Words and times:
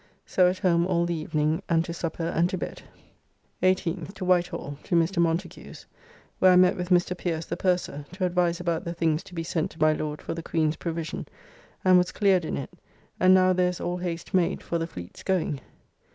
So 0.25 0.49
at 0.49 0.57
home 0.57 0.87
all 0.87 1.05
the 1.05 1.13
evening 1.13 1.61
and 1.69 1.85
to 1.85 1.93
supper 1.93 2.23
and 2.23 2.49
to 2.49 2.57
bed. 2.57 2.81
18th. 3.61 4.15
To 4.15 4.25
White 4.25 4.47
Hall, 4.47 4.79
to 4.85 4.95
Mr. 4.95 5.19
Montagu's, 5.21 5.85
where 6.39 6.51
I 6.51 6.55
met 6.55 6.75
with 6.75 6.89
Mr. 6.89 7.15
Pierce, 7.15 7.45
the 7.45 7.55
purser, 7.55 8.03
to 8.13 8.25
advise 8.25 8.59
about 8.59 8.83
the 8.83 8.95
things 8.95 9.21
to 9.25 9.35
be 9.35 9.43
sent 9.43 9.69
to 9.69 9.79
my 9.79 9.93
Lord 9.93 10.19
for 10.19 10.33
the 10.33 10.41
Queen's 10.41 10.77
provision, 10.77 11.27
and 11.85 11.99
was 11.99 12.11
cleared 12.11 12.45
in 12.45 12.57
it, 12.57 12.71
and 13.19 13.35
now 13.35 13.53
there 13.53 13.69
is 13.69 13.79
all 13.79 13.97
haste 13.97 14.33
made, 14.33 14.63
for 14.63 14.79
the 14.79 14.87
fleet's 14.87 15.21
going. 15.21 15.59